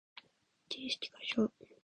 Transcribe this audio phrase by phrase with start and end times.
[0.67, 1.51] 自信過剰